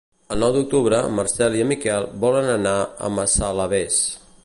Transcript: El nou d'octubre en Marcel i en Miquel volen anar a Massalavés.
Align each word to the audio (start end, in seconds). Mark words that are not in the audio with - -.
El 0.35 0.39
nou 0.43 0.55
d'octubre 0.55 1.01
en 1.09 1.13
Marcel 1.19 1.59
i 1.59 1.63
en 1.65 1.71
Miquel 1.73 2.09
volen 2.25 2.53
anar 2.57 2.75
a 3.11 3.15
Massalavés. 3.19 4.05